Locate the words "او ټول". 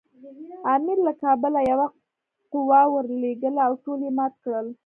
3.67-3.99